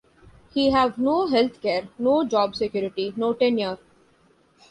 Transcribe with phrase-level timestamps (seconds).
[0.55, 3.77] We have no health care, no job security, no tenure.